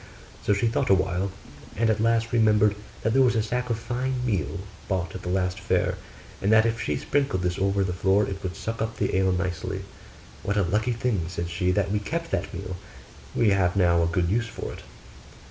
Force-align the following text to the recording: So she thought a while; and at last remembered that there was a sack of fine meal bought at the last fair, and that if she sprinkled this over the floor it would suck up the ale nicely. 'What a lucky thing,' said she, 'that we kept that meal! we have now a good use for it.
So 0.43 0.53
she 0.55 0.65
thought 0.65 0.89
a 0.89 0.95
while; 0.95 1.31
and 1.77 1.87
at 1.91 1.99
last 1.99 2.33
remembered 2.33 2.75
that 3.03 3.13
there 3.13 3.21
was 3.21 3.35
a 3.35 3.43
sack 3.43 3.69
of 3.69 3.77
fine 3.77 4.25
meal 4.25 4.61
bought 4.87 5.13
at 5.13 5.21
the 5.21 5.29
last 5.29 5.59
fair, 5.59 5.95
and 6.41 6.51
that 6.51 6.65
if 6.65 6.81
she 6.81 6.97
sprinkled 6.97 7.43
this 7.43 7.59
over 7.59 7.83
the 7.83 7.93
floor 7.93 8.27
it 8.27 8.41
would 8.41 8.55
suck 8.55 8.81
up 8.81 8.97
the 8.97 9.15
ale 9.15 9.31
nicely. 9.31 9.83
'What 10.41 10.57
a 10.57 10.63
lucky 10.63 10.93
thing,' 10.93 11.27
said 11.27 11.51
she, 11.51 11.69
'that 11.69 11.91
we 11.91 11.99
kept 11.99 12.31
that 12.31 12.51
meal! 12.51 12.77
we 13.35 13.51
have 13.51 13.75
now 13.75 14.01
a 14.01 14.07
good 14.07 14.27
use 14.29 14.47
for 14.47 14.73
it. 14.73 14.81